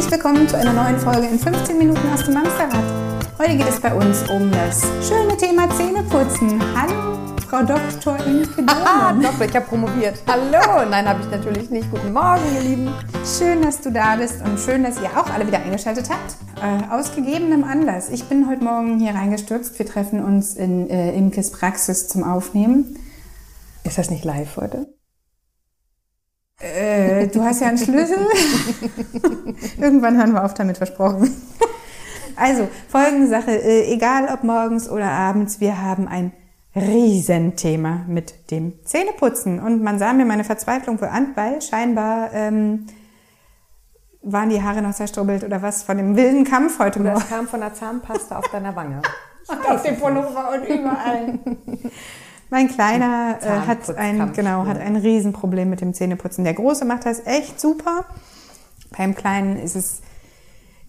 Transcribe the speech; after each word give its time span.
Herzlich 0.00 0.24
willkommen 0.24 0.48
zu 0.48 0.56
einer 0.56 0.72
neuen 0.72 0.98
Folge 0.98 1.26
in 1.26 1.38
15 1.38 1.76
Minuten 1.76 2.00
aus 2.10 2.24
dem 2.24 2.34
Amsterrad. 2.34 2.82
Heute 3.38 3.54
geht 3.54 3.68
es 3.68 3.78
bei 3.78 3.92
uns 3.92 4.22
um 4.30 4.50
das 4.50 4.80
schöne 5.06 5.36
Thema 5.36 5.68
Zähneputzen. 5.76 6.58
Hallo, 6.74 7.18
Frau 7.46 7.62
Dr. 7.62 8.16
Inke 8.26 8.64
Ah. 8.66 9.12
Doktor, 9.12 9.44
ich 9.44 9.54
habe 9.54 9.66
promoviert. 9.66 10.22
Hallo. 10.26 10.88
Nein, 10.88 11.06
habe 11.06 11.20
ich 11.20 11.30
natürlich 11.30 11.68
nicht. 11.68 11.90
Guten 11.90 12.14
Morgen, 12.14 12.40
ihr 12.54 12.62
Lieben. 12.62 12.94
Schön, 13.26 13.60
dass 13.60 13.82
du 13.82 13.92
da 13.92 14.16
bist 14.16 14.40
und 14.42 14.58
schön, 14.58 14.84
dass 14.84 14.98
ihr 15.02 15.10
auch 15.20 15.28
alle 15.28 15.46
wieder 15.46 15.58
eingeschaltet 15.58 16.08
habt. 16.08 16.34
Äh, 16.62 16.90
aus 16.90 17.14
gegebenem 17.14 17.64
Anlass. 17.64 18.08
Ich 18.08 18.24
bin 18.24 18.48
heute 18.48 18.64
Morgen 18.64 19.00
hier 19.00 19.14
reingestürzt. 19.14 19.78
Wir 19.78 19.84
treffen 19.84 20.24
uns 20.24 20.54
in 20.56 20.88
äh, 20.88 21.12
Imkes 21.12 21.50
Praxis 21.50 22.08
zum 22.08 22.24
Aufnehmen. 22.24 22.96
Ist 23.84 23.98
das 23.98 24.08
nicht 24.08 24.24
live 24.24 24.56
heute? 24.56 24.86
Äh, 26.60 27.28
du 27.28 27.42
hast 27.42 27.60
ja 27.60 27.68
einen 27.68 27.78
Schlüssel. 27.78 28.18
Irgendwann 29.80 30.18
hören 30.18 30.32
wir 30.32 30.44
auf 30.44 30.54
damit, 30.54 30.76
versprochen. 30.76 31.34
Also, 32.36 32.68
folgende 32.88 33.28
Sache. 33.28 33.50
Äh, 33.50 33.92
egal 33.92 34.28
ob 34.32 34.44
morgens 34.44 34.88
oder 34.88 35.10
abends, 35.10 35.60
wir 35.60 35.80
haben 35.80 36.06
ein 36.06 36.32
Riesenthema 36.76 38.04
mit 38.06 38.50
dem 38.50 38.84
Zähneputzen. 38.84 39.58
Und 39.58 39.82
man 39.82 39.98
sah 39.98 40.12
mir 40.12 40.24
meine 40.24 40.44
Verzweiflung 40.44 41.00
wohl 41.00 41.08
an, 41.08 41.32
weil 41.34 41.60
scheinbar 41.62 42.32
ähm, 42.32 42.86
waren 44.22 44.50
die 44.50 44.62
Haare 44.62 44.82
noch 44.82 44.94
zerstrubbelt 44.94 45.44
oder 45.44 45.62
was 45.62 45.82
von 45.82 45.96
dem 45.96 46.16
wilden 46.16 46.44
Kampf 46.44 46.78
heute 46.78 47.00
Morgen. 47.00 47.16
es 47.16 47.28
kam 47.28 47.48
von 47.48 47.60
der 47.60 47.74
Zahnpasta 47.74 48.38
auf 48.38 48.48
deiner 48.48 48.76
Wange. 48.76 49.02
Und 49.48 49.68
auf 49.68 49.82
dem 49.82 49.96
Pullover 49.96 50.50
und 50.52 50.68
überall. 50.68 51.38
Mein 52.50 52.68
Kleiner 52.68 53.38
äh, 53.40 53.48
hat 53.68 53.96
ein, 53.96 54.32
genau, 54.32 54.66
hat 54.66 54.78
ein 54.78 54.96
Riesenproblem 54.96 55.70
mit 55.70 55.80
dem 55.80 55.94
Zähneputzen. 55.94 56.42
Der 56.42 56.54
Große 56.54 56.84
macht 56.84 57.06
das 57.06 57.24
echt 57.24 57.60
super. 57.60 58.04
Beim 58.96 59.14
Kleinen 59.14 59.56
ist 59.56 59.76
es 59.76 60.02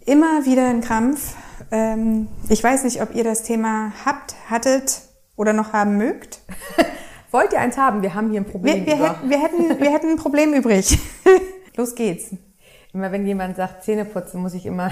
immer 0.05 0.45
wieder 0.45 0.67
ein 0.67 0.81
Krampf. 0.81 1.35
Ähm, 1.71 2.27
ich 2.49 2.63
weiß 2.63 2.83
nicht, 2.83 3.01
ob 3.01 3.13
ihr 3.13 3.23
das 3.23 3.43
Thema 3.43 3.93
habt, 4.03 4.35
hattet 4.49 5.01
oder 5.35 5.53
noch 5.53 5.71
haben 5.71 5.97
mögt. 5.97 6.39
Wollt 7.31 7.53
ihr 7.53 7.59
eins 7.59 7.77
haben? 7.77 8.01
Wir 8.01 8.15
haben 8.15 8.31
hier 8.31 8.41
ein 8.41 8.45
Problem. 8.45 8.85
Wir, 8.85 8.97
wir, 8.97 9.07
hätten, 9.07 9.29
wir, 9.29 9.39
hätten, 9.39 9.79
wir 9.79 9.91
hätten 9.91 10.09
ein 10.09 10.17
Problem 10.17 10.53
übrig. 10.53 10.99
Los 11.77 11.93
geht's. 11.93 12.31
Immer 12.91 13.11
wenn 13.11 13.25
jemand 13.25 13.55
sagt 13.55 13.83
Zähne 13.83 14.03
putzen, 14.03 14.41
muss 14.41 14.53
ich 14.53 14.65
immer, 14.65 14.91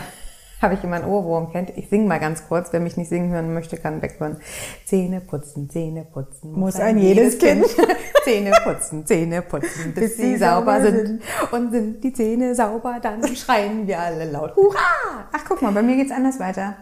habe 0.62 0.76
ich 0.76 0.84
immer 0.84 0.98
einen 0.98 1.06
Ohrwurm. 1.06 1.52
Kennt? 1.52 1.72
Ich 1.78 1.90
singe 1.90 2.08
mal 2.08 2.20
ganz 2.20 2.48
kurz. 2.48 2.72
Wer 2.72 2.80
mich 2.80 2.98
nicht 2.98 3.10
singen 3.10 3.32
hören 3.32 3.54
möchte, 3.54 3.78
kann 3.78 4.02
weghören. 4.02 4.38
Zähne 4.86 5.22
putzen, 5.22 5.70
Zähne 5.70 6.06
putzen. 6.06 6.54
Muss 6.54 6.76
ein 6.76 6.98
jedes 6.98 7.38
Kind. 7.38 7.66
Zähne 8.24 8.52
putzen, 8.64 9.06
Zähne 9.06 9.42
putzen, 9.42 9.94
bis, 9.96 10.16
Bis 10.16 10.18
sie 10.18 10.38
sauber 10.38 10.60
sauber 10.60 10.82
sind. 10.82 11.22
Und 11.52 11.72
sind 11.72 12.04
die 12.04 12.14
Zähne 12.14 12.56
sauber, 12.56 13.00
dann 13.02 13.24
schreien 13.36 13.88
wir 13.88 14.00
alle 14.00 14.30
laut. 14.30 14.56
Hurra! 14.56 15.28
Ach, 15.32 15.46
guck 15.48 15.62
mal, 15.62 15.72
bei 15.72 15.82
mir 15.82 15.96
geht's 15.96 16.12
anders 16.12 16.40
weiter. 16.40 16.76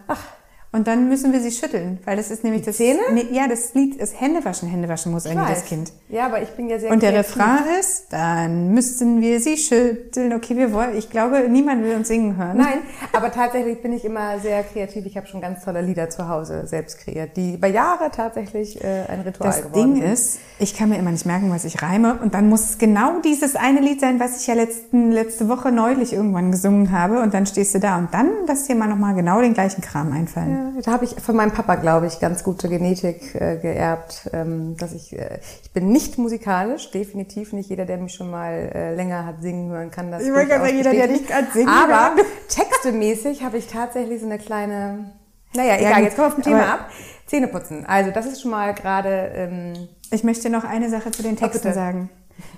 Und 0.70 0.86
dann 0.86 1.08
müssen 1.08 1.32
wir 1.32 1.40
sie 1.40 1.50
schütteln, 1.50 1.98
weil 2.04 2.18
das 2.18 2.30
ist 2.30 2.44
nämlich 2.44 2.62
das 2.62 2.76
Zähne? 2.76 3.00
Nee, 3.12 3.26
ja, 3.32 3.48
das 3.48 3.72
Lied 3.72 3.96
ist 3.96 4.20
Händewaschen. 4.20 4.68
Händewaschen 4.68 5.12
muss 5.12 5.24
ein 5.24 5.38
jedes 5.38 5.62
weiß. 5.62 5.64
Kind. 5.64 5.92
Ja, 6.10 6.26
aber 6.26 6.42
ich 6.42 6.50
bin 6.50 6.68
ja 6.68 6.78
sehr 6.78 6.90
Und 6.90 7.02
der 7.02 7.12
kreativ. 7.12 7.36
Refrain 7.36 7.80
ist, 7.80 8.06
dann 8.10 8.74
müssten 8.74 9.22
wir 9.22 9.40
sie 9.40 9.56
schütteln. 9.56 10.34
Okay, 10.34 10.56
wir 10.58 10.70
wollen, 10.74 10.94
ich 10.98 11.08
glaube, 11.08 11.48
niemand 11.48 11.82
will 11.84 11.94
uns 11.96 12.08
singen 12.08 12.36
hören. 12.36 12.58
Nein, 12.58 12.80
aber 13.14 13.32
tatsächlich 13.32 13.80
bin 13.80 13.94
ich 13.94 14.04
immer 14.04 14.38
sehr 14.40 14.62
kreativ. 14.62 15.06
Ich 15.06 15.16
habe 15.16 15.26
schon 15.26 15.40
ganz 15.40 15.64
tolle 15.64 15.80
Lieder 15.80 16.10
zu 16.10 16.28
Hause 16.28 16.66
selbst 16.66 16.98
kreiert, 16.98 17.36
die 17.38 17.54
über 17.54 17.68
Jahre 17.68 18.10
tatsächlich 18.10 18.84
äh, 18.84 19.04
ein 19.08 19.20
Ritual 19.22 19.48
Das 19.48 19.62
geworden 19.62 19.94
Ding 19.94 20.02
sind. 20.02 20.12
ist, 20.12 20.38
ich 20.58 20.76
kann 20.76 20.90
mir 20.90 20.98
immer 20.98 21.12
nicht 21.12 21.24
merken, 21.24 21.50
was 21.50 21.64
ich 21.64 21.80
reime. 21.82 22.18
Und 22.20 22.34
dann 22.34 22.50
muss 22.50 22.68
es 22.68 22.78
genau 22.78 23.20
dieses 23.24 23.56
eine 23.56 23.80
Lied 23.80 24.00
sein, 24.00 24.20
was 24.20 24.42
ich 24.42 24.46
ja 24.46 24.52
letzten, 24.52 25.12
letzte 25.12 25.48
Woche 25.48 25.72
neulich 25.72 26.12
irgendwann 26.12 26.50
gesungen 26.50 26.92
habe. 26.92 27.20
Und 27.22 27.32
dann 27.32 27.46
stehst 27.46 27.74
du 27.74 27.80
da 27.80 27.96
und 27.96 28.12
dann 28.12 28.28
lass 28.46 28.66
dir 28.66 28.74
mal 28.74 28.86
nochmal 28.88 29.14
genau 29.14 29.40
den 29.40 29.54
gleichen 29.54 29.80
Kram 29.80 30.12
einfallen. 30.12 30.50
Ja, 30.50 30.57
da 30.82 30.92
habe 30.92 31.04
ich 31.04 31.10
von 31.20 31.36
meinem 31.36 31.52
Papa, 31.52 31.74
glaube 31.76 32.06
ich, 32.06 32.20
ganz 32.20 32.42
gute 32.44 32.68
Genetik 32.68 33.34
äh, 33.34 33.56
geerbt, 33.56 34.28
ähm, 34.32 34.76
dass 34.78 34.92
ich, 34.92 35.18
äh, 35.18 35.38
ich 35.62 35.72
bin 35.72 35.88
nicht 35.92 36.18
musikalisch, 36.18 36.90
definitiv 36.90 37.52
nicht. 37.52 37.70
Jeder, 37.70 37.84
der 37.84 37.98
mich 37.98 38.14
schon 38.14 38.30
mal 38.30 38.52
äh, 38.74 38.94
länger 38.94 39.26
hat 39.26 39.42
singen 39.42 39.70
hören, 39.70 39.90
kann 39.90 40.10
das 40.10 40.22
Ich 40.22 40.32
wollte 40.32 40.48
gerade 40.48 40.72
jeder, 40.72 40.90
der 40.92 41.08
dich 41.08 41.26
gerade 41.26 41.46
singen 41.52 41.68
Aber 41.68 42.12
textemäßig 42.48 43.42
habe 43.42 43.58
ich 43.58 43.66
tatsächlich 43.66 44.20
so 44.20 44.26
eine 44.26 44.38
kleine, 44.38 45.12
naja, 45.54 45.74
Ja, 45.74 45.78
egal, 45.78 45.94
gut, 45.94 46.04
jetzt 46.04 46.16
kommen 46.16 46.28
wir 46.28 46.34
vom 46.34 46.42
Thema 46.42 46.62
aber- 46.62 46.72
ab. 46.74 46.90
Zähneputzen. 47.26 47.84
Also 47.86 48.10
das 48.10 48.26
ist 48.26 48.40
schon 48.40 48.50
mal 48.52 48.72
gerade, 48.74 49.30
ähm, 49.34 49.88
Ich 50.10 50.24
möchte 50.24 50.48
noch 50.48 50.64
eine 50.64 50.88
Sache 50.88 51.10
zu 51.10 51.22
den 51.22 51.36
Texten 51.36 51.72
sagen. 51.74 52.08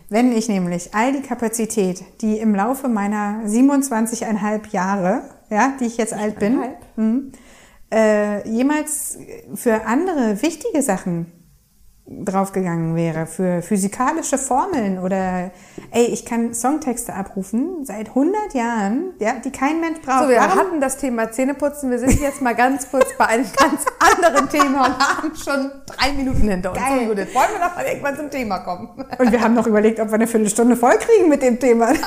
Wenn 0.08 0.30
ich 0.32 0.48
nämlich 0.48 0.94
all 0.94 1.12
die 1.12 1.22
Kapazität, 1.22 2.04
die 2.20 2.38
im 2.38 2.54
Laufe 2.54 2.88
meiner 2.88 3.40
27,5 3.46 4.68
Jahre, 4.72 5.22
ja, 5.50 5.72
die 5.80 5.86
ich 5.86 5.96
jetzt 5.96 6.12
alt 6.12 6.38
bin, 6.38 6.60
Eineinhalb. 6.60 7.34
Äh, 7.92 8.48
jemals 8.48 9.18
für 9.54 9.86
andere 9.86 10.40
wichtige 10.42 10.82
Sachen 10.82 11.32
draufgegangen 12.12 12.96
wäre, 12.96 13.24
für 13.26 13.62
physikalische 13.62 14.36
Formeln 14.36 14.98
oder, 14.98 15.52
ey, 15.92 16.06
ich 16.06 16.24
kann 16.26 16.54
Songtexte 16.54 17.14
abrufen 17.14 17.84
seit 17.84 18.08
100 18.08 18.52
Jahren, 18.52 19.12
ja, 19.20 19.34
die 19.34 19.52
kein 19.52 19.80
Mensch 19.80 20.00
braucht. 20.00 20.24
So, 20.24 20.28
wir 20.28 20.38
Warum- 20.38 20.58
hatten 20.58 20.80
das 20.80 20.96
Thema 20.96 21.30
Zähneputzen. 21.30 21.88
Wir 21.88 22.00
sind 22.00 22.20
jetzt 22.20 22.42
mal 22.42 22.56
ganz 22.56 22.90
kurz 22.90 23.06
bei 23.16 23.26
einem 23.26 23.44
ganz 23.56 23.84
anderen 24.00 24.48
Thema 24.48 24.86
und 24.86 24.98
haben 24.98 25.36
schon 25.36 25.70
drei 25.86 26.12
Minuten 26.12 26.48
hinter 26.48 26.72
uns. 26.72 26.80
Geil. 26.80 26.98
So, 27.04 27.10
Judith, 27.10 27.32
wollen 27.32 27.48
wir 27.52 27.68
doch 27.68 27.76
mal 27.76 27.84
irgendwann 27.86 28.16
zum 28.16 28.28
Thema 28.30 28.58
kommen? 28.58 28.88
Und 29.18 29.30
wir 29.30 29.40
haben 29.40 29.54
noch 29.54 29.68
überlegt, 29.68 30.00
ob 30.00 30.08
wir 30.08 30.14
eine 30.14 30.26
Viertelstunde 30.26 30.74
voll 30.76 30.98
kriegen 30.98 31.28
mit 31.28 31.42
dem 31.42 31.60
Thema. 31.60 31.92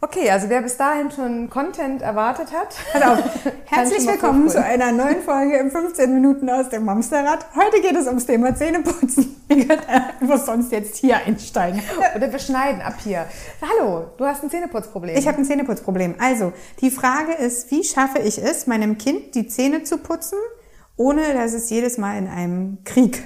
Okay, 0.00 0.30
also 0.30 0.48
wer 0.48 0.62
bis 0.62 0.76
dahin 0.76 1.10
schon 1.10 1.50
Content 1.50 2.02
erwartet 2.02 2.52
hat. 2.52 2.76
Kann 2.92 3.18
herzlich 3.64 4.06
willkommen 4.06 4.48
zu 4.48 4.62
einer 4.62 4.92
neuen 4.92 5.22
Folge 5.22 5.56
im 5.56 5.72
15 5.72 6.14
Minuten 6.14 6.48
aus 6.48 6.68
dem 6.68 6.84
Mamsterrad. 6.84 7.44
Heute 7.56 7.80
geht 7.82 7.96
es 7.96 8.06
ums 8.06 8.24
Thema 8.24 8.54
Zähneputzen. 8.54 9.42
Ihr 9.48 9.66
könnt 9.66 9.88
einfach 9.88 10.38
sonst 10.38 10.70
jetzt 10.70 10.98
hier 10.98 11.16
einsteigen. 11.16 11.82
Oder 12.14 12.30
wir 12.30 12.38
schneiden 12.38 12.80
ab 12.80 12.94
hier. 13.02 13.26
Hallo, 13.60 14.12
du 14.16 14.24
hast 14.24 14.44
ein 14.44 14.50
Zähneputzproblem. 14.50 15.16
Ich 15.16 15.26
habe 15.26 15.38
ein 15.38 15.44
Zähneputzproblem. 15.44 16.14
Also, 16.20 16.52
die 16.80 16.92
Frage 16.92 17.32
ist, 17.32 17.68
wie 17.72 17.82
schaffe 17.82 18.20
ich 18.20 18.38
es, 18.38 18.68
meinem 18.68 18.98
Kind 18.98 19.34
die 19.34 19.48
Zähne 19.48 19.82
zu 19.82 19.98
putzen, 19.98 20.38
ohne 20.96 21.34
dass 21.34 21.54
es 21.54 21.70
jedes 21.70 21.98
Mal 21.98 22.18
in 22.18 22.28
einem 22.28 22.78
Krieg 22.84 23.24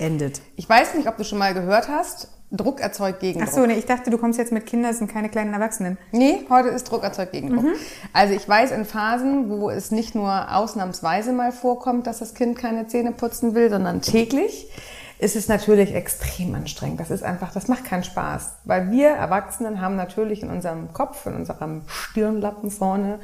endet? 0.00 0.40
ich 0.56 0.68
weiß 0.68 0.94
nicht, 0.94 1.06
ob 1.06 1.16
du 1.16 1.22
schon 1.22 1.38
mal 1.38 1.54
gehört 1.54 1.86
hast, 1.88 2.28
Druck 2.52 2.80
erzeugt 2.80 3.16
Ach 3.16 3.20
Gegendruck. 3.20 3.52
so, 3.52 3.66
nee, 3.66 3.74
ich 3.74 3.86
dachte, 3.86 4.10
du 4.10 4.18
kommst 4.18 4.38
jetzt 4.38 4.52
mit 4.52 4.66
Kindern, 4.66 4.92
sind 4.94 5.10
keine 5.10 5.28
kleinen 5.28 5.54
Erwachsenen. 5.54 5.98
Nee, 6.12 6.46
heute 6.50 6.68
ist 6.68 6.84
Druck 6.84 7.02
erzeugt 7.02 7.32
Gegendruck. 7.32 7.64
Mhm. 7.64 7.74
Also 8.12 8.34
ich 8.34 8.46
weiß 8.46 8.72
in 8.72 8.84
Phasen, 8.84 9.48
wo 9.48 9.70
es 9.70 9.90
nicht 9.90 10.14
nur 10.14 10.54
ausnahmsweise 10.54 11.32
mal 11.32 11.50
vorkommt, 11.50 12.06
dass 12.06 12.18
das 12.18 12.34
Kind 12.34 12.58
keine 12.58 12.86
Zähne 12.86 13.12
putzen 13.12 13.54
will, 13.54 13.70
sondern 13.70 14.02
täglich, 14.02 14.70
ist 15.18 15.36
es 15.36 15.46
natürlich 15.46 15.94
extrem 15.94 16.54
anstrengend. 16.54 16.98
Das 16.98 17.10
ist 17.10 17.22
einfach, 17.22 17.52
das 17.52 17.68
macht 17.68 17.84
keinen 17.84 18.02
Spaß. 18.02 18.56
Weil 18.64 18.90
wir 18.90 19.10
Erwachsenen 19.10 19.80
haben 19.80 19.94
natürlich 19.94 20.42
in 20.42 20.50
unserem 20.50 20.92
Kopf, 20.92 21.26
in 21.26 21.34
unserem 21.34 21.82
Stirnlappen 21.86 22.70
vorne, 22.70 23.20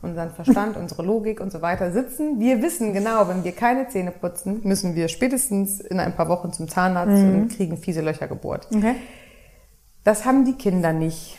unseren 0.00 0.30
Verstand, 0.30 0.76
unsere 0.76 1.02
Logik 1.02 1.40
und 1.40 1.50
so 1.50 1.60
weiter 1.62 1.90
sitzen. 1.92 2.38
Wir 2.38 2.62
wissen 2.62 2.92
genau, 2.92 3.28
wenn 3.28 3.42
wir 3.44 3.52
keine 3.52 3.88
Zähne 3.88 4.12
putzen, 4.12 4.60
müssen 4.62 4.94
wir 4.94 5.08
spätestens 5.08 5.80
in 5.80 5.98
ein 5.98 6.14
paar 6.14 6.28
Wochen 6.28 6.52
zum 6.52 6.68
Zahnarzt 6.68 7.22
Mhm. 7.22 7.34
und 7.42 7.48
kriegen 7.56 7.76
fiese 7.76 8.00
Löcher 8.00 8.28
gebohrt. 8.28 8.68
Okay? 8.74 8.94
Das 10.04 10.24
haben 10.24 10.44
die 10.44 10.54
Kinder 10.54 10.92
nicht. 10.92 11.38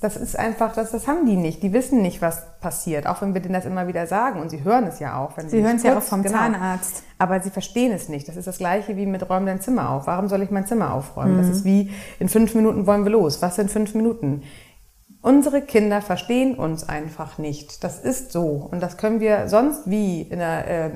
Das 0.00 0.16
ist 0.16 0.38
einfach, 0.38 0.74
das, 0.74 0.92
das 0.92 1.08
haben 1.08 1.26
die 1.26 1.34
nicht. 1.34 1.60
Die 1.64 1.72
wissen 1.72 2.02
nicht, 2.02 2.22
was 2.22 2.44
passiert, 2.60 3.08
auch 3.08 3.20
wenn 3.20 3.34
wir 3.34 3.40
denen 3.40 3.54
das 3.54 3.64
immer 3.64 3.88
wieder 3.88 4.06
sagen. 4.06 4.40
Und 4.40 4.48
sie 4.50 4.62
hören 4.62 4.84
es 4.84 5.00
ja 5.00 5.18
auch. 5.18 5.36
Wenn 5.36 5.48
Sie 5.48 5.60
hören 5.60 5.74
es 5.74 5.82
ja 5.82 5.98
auch 5.98 6.02
vom 6.02 6.22
genau. 6.22 6.38
Zahnarzt. 6.38 7.02
Aber 7.18 7.40
sie 7.40 7.50
verstehen 7.50 7.90
es 7.90 8.08
nicht. 8.08 8.28
Das 8.28 8.36
ist 8.36 8.46
das 8.46 8.58
Gleiche 8.58 8.96
wie 8.96 9.06
mit 9.06 9.28
räum 9.28 9.44
dein 9.44 9.60
Zimmer 9.60 9.90
auf. 9.90 10.06
Warum 10.06 10.28
soll 10.28 10.42
ich 10.42 10.52
mein 10.52 10.66
Zimmer 10.68 10.94
aufräumen? 10.94 11.34
Mhm. 11.34 11.38
Das 11.38 11.48
ist 11.48 11.64
wie 11.64 11.90
in 12.20 12.28
fünf 12.28 12.54
Minuten 12.54 12.86
wollen 12.86 13.02
wir 13.02 13.10
los. 13.10 13.42
Was 13.42 13.56
sind 13.56 13.72
fünf 13.72 13.92
Minuten? 13.96 14.44
Unsere 15.20 15.62
Kinder 15.62 16.00
verstehen 16.00 16.54
uns 16.54 16.88
einfach 16.88 17.38
nicht. 17.38 17.82
Das 17.82 17.98
ist 17.98 18.30
so. 18.30 18.68
Und 18.70 18.80
das 18.80 18.96
können 18.96 19.18
wir 19.18 19.48
sonst 19.48 19.90
wie 19.90 20.22
in 20.22 20.38
der, 20.38 20.92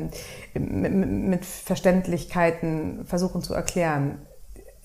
ähm, 0.55 1.29
mit, 1.29 1.45
Verständlichkeiten 1.45 3.05
versuchen 3.05 3.43
zu 3.43 3.53
erklären. 3.53 4.23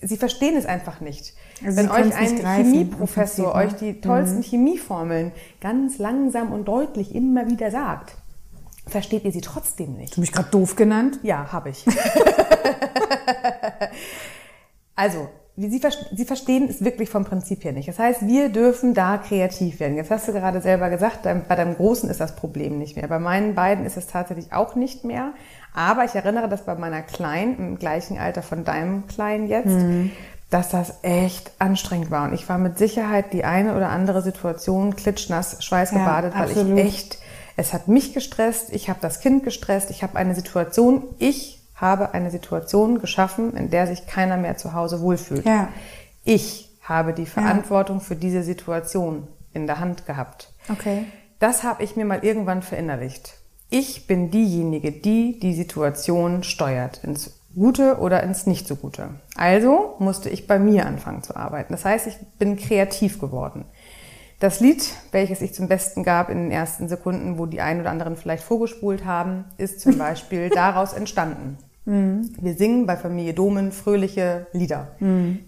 Sie 0.00 0.16
verstehen 0.16 0.56
es 0.56 0.66
einfach 0.66 1.00
nicht. 1.00 1.34
Also 1.64 1.76
Wenn 1.76 1.90
euch 1.90 2.16
ein 2.16 2.40
greifen, 2.40 2.72
Chemieprofessor 2.72 3.54
euch 3.54 3.72
ne? 3.72 3.78
die 3.78 4.00
tollsten 4.00 4.42
Chemieformeln 4.42 5.32
ganz 5.60 5.98
langsam 5.98 6.52
und 6.52 6.66
deutlich 6.66 7.14
immer 7.14 7.48
wieder 7.48 7.70
sagt, 7.70 8.16
versteht 8.88 9.24
ihr 9.24 9.32
sie 9.32 9.40
trotzdem 9.40 9.94
nicht. 9.94 10.10
Hast 10.10 10.16
du 10.16 10.20
mich 10.20 10.32
gerade 10.32 10.50
doof 10.50 10.74
genannt? 10.74 11.20
Ja, 11.22 11.52
habe 11.52 11.70
ich. 11.70 11.84
also, 14.96 15.28
Sie, 15.60 15.82
Sie 16.12 16.24
verstehen 16.24 16.68
es 16.70 16.84
wirklich 16.84 17.10
vom 17.10 17.24
Prinzip 17.24 17.64
her 17.64 17.72
nicht. 17.72 17.88
Das 17.88 17.98
heißt, 17.98 18.26
wir 18.26 18.48
dürfen 18.48 18.94
da 18.94 19.18
kreativ 19.18 19.80
werden. 19.80 19.96
Jetzt 19.96 20.10
hast 20.10 20.28
du 20.28 20.32
gerade 20.32 20.60
selber 20.60 20.88
gesagt, 20.88 21.24
bei 21.24 21.56
deinem 21.56 21.74
Großen 21.74 22.08
ist 22.08 22.20
das 22.20 22.36
Problem 22.36 22.78
nicht 22.78 22.94
mehr. 22.94 23.08
Bei 23.08 23.18
meinen 23.18 23.56
beiden 23.56 23.84
ist 23.84 23.96
es 23.96 24.06
tatsächlich 24.06 24.52
auch 24.52 24.76
nicht 24.76 25.04
mehr. 25.04 25.32
Aber 25.74 26.04
ich 26.04 26.14
erinnere 26.14 26.48
das 26.48 26.64
bei 26.64 26.76
meiner 26.76 27.02
Kleinen, 27.02 27.58
im 27.58 27.78
gleichen 27.78 28.18
Alter 28.18 28.42
von 28.42 28.64
deinem 28.64 29.08
Kleinen 29.08 29.48
jetzt, 29.48 29.76
dass 30.48 30.68
das 30.68 31.00
echt 31.02 31.50
anstrengend 31.58 32.12
war. 32.12 32.28
Und 32.28 32.34
ich 32.34 32.48
war 32.48 32.58
mit 32.58 32.78
Sicherheit 32.78 33.32
die 33.32 33.44
eine 33.44 33.74
oder 33.76 33.88
andere 33.88 34.22
Situation 34.22 34.94
klitschnass, 34.94 35.62
schweißgebadet, 35.64 36.34
Ja, 36.34 36.40
weil 36.40 36.50
ich 36.50 36.84
echt, 36.84 37.18
es 37.56 37.72
hat 37.72 37.88
mich 37.88 38.14
gestresst, 38.14 38.72
ich 38.72 38.88
habe 38.88 39.00
das 39.02 39.20
Kind 39.20 39.42
gestresst, 39.42 39.90
ich 39.90 40.04
habe 40.04 40.16
eine 40.16 40.36
Situation, 40.36 41.02
ich 41.18 41.57
habe 41.80 42.12
eine 42.12 42.30
Situation 42.30 43.00
geschaffen, 43.00 43.56
in 43.56 43.70
der 43.70 43.86
sich 43.86 44.06
keiner 44.06 44.36
mehr 44.36 44.56
zu 44.56 44.74
Hause 44.74 45.00
wohlfühlt. 45.00 45.44
Ja. 45.44 45.68
Ich 46.24 46.68
habe 46.82 47.12
die 47.12 47.26
Verantwortung 47.26 48.00
für 48.00 48.16
diese 48.16 48.42
Situation 48.42 49.28
in 49.52 49.66
der 49.66 49.78
Hand 49.78 50.06
gehabt. 50.06 50.52
Okay. 50.70 51.04
Das 51.38 51.62
habe 51.62 51.82
ich 51.82 51.96
mir 51.96 52.04
mal 52.04 52.24
irgendwann 52.24 52.62
verinnerlicht. 52.62 53.34
Ich 53.70 54.06
bin 54.06 54.30
diejenige, 54.30 54.92
die 54.92 55.38
die 55.38 55.54
Situation 55.54 56.42
steuert, 56.42 57.04
ins 57.04 57.38
Gute 57.54 57.98
oder 57.98 58.22
ins 58.22 58.46
Nicht 58.46 58.66
so 58.66 58.76
Gute. 58.76 59.10
Also 59.36 59.96
musste 59.98 60.30
ich 60.30 60.46
bei 60.46 60.58
mir 60.58 60.86
anfangen 60.86 61.22
zu 61.22 61.36
arbeiten. 61.36 61.72
Das 61.72 61.84
heißt, 61.84 62.06
ich 62.06 62.16
bin 62.38 62.56
kreativ 62.56 63.20
geworden. 63.20 63.64
Das 64.40 64.60
Lied, 64.60 64.94
welches 65.10 65.40
ich 65.40 65.52
zum 65.52 65.66
Besten 65.66 66.04
gab 66.04 66.30
in 66.30 66.38
den 66.38 66.50
ersten 66.50 66.88
Sekunden, 66.88 67.38
wo 67.38 67.46
die 67.46 67.60
einen 67.60 67.80
oder 67.80 67.90
anderen 67.90 68.16
vielleicht 68.16 68.44
vorgespult 68.44 69.04
haben, 69.04 69.44
ist 69.56 69.80
zum 69.80 69.98
Beispiel 69.98 70.48
daraus 70.48 70.92
entstanden. 70.92 71.58
Wir 71.90 72.54
singen 72.54 72.86
bei 72.86 72.96
Familie 72.96 73.32
Domen 73.32 73.72
fröhliche 73.72 74.46
Lieder, 74.52 74.88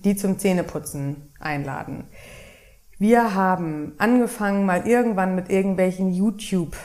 die 0.05 0.17
zum 0.17 0.39
Zähneputzen 0.39 1.31
einladen. 1.39 2.05
Wir 2.99 3.35
haben 3.35 3.93
angefangen 3.99 4.65
mal 4.65 4.87
irgendwann 4.87 5.35
mit 5.35 5.51
irgendwelchen 5.51 6.13
YouTube 6.13 6.77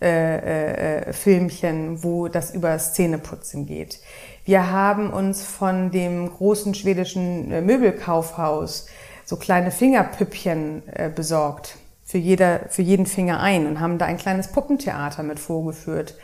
äh, 0.00 1.08
äh, 1.08 1.12
Filmchen, 1.12 2.04
wo 2.04 2.28
das 2.28 2.54
über 2.54 2.78
Szeneputzen 2.78 3.66
geht. 3.66 3.98
Wir 4.44 4.70
haben 4.70 5.12
uns 5.12 5.42
von 5.42 5.90
dem 5.90 6.30
großen 6.30 6.72
schwedischen 6.74 7.50
äh, 7.50 7.60
Möbelkaufhaus 7.60 8.86
so 9.24 9.34
kleine 9.34 9.72
Fingerpüppchen 9.72 10.82
äh, 10.86 11.10
besorgt, 11.12 11.78
für, 12.04 12.18
jeder, 12.18 12.60
für 12.68 12.82
jeden 12.82 13.06
Finger 13.06 13.40
ein 13.40 13.66
und 13.66 13.80
haben 13.80 13.98
da 13.98 14.06
ein 14.06 14.18
kleines 14.18 14.52
Puppentheater 14.52 15.24
mit 15.24 15.40
vorgeführt, 15.40 16.14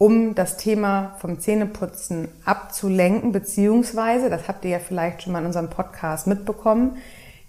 um 0.00 0.34
das 0.34 0.56
Thema 0.56 1.14
vom 1.18 1.40
Zähneputzen 1.40 2.28
abzulenken, 2.46 3.32
beziehungsweise, 3.32 4.30
das 4.30 4.48
habt 4.48 4.64
ihr 4.64 4.70
ja 4.70 4.78
vielleicht 4.78 5.20
schon 5.20 5.34
mal 5.34 5.40
in 5.40 5.46
unserem 5.46 5.68
Podcast 5.68 6.26
mitbekommen, 6.26 6.96